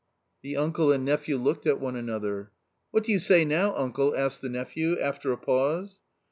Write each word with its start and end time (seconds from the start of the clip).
The 0.41 0.57
uncle 0.57 0.91
and 0.91 1.05
nephew 1.05 1.37
looked 1.37 1.67
at 1.67 1.79
one 1.79 1.95
another. 1.95 2.49
"What 2.89 3.03
do 3.03 3.11
you 3.11 3.19
say 3.19 3.45
now, 3.45 3.75
uncle?" 3.75 4.15
asked 4.17 4.41
the 4.41 4.49
nephew, 4.49 4.99
after 4.99 5.31
a 5.31 5.37
pause. 5.37 5.99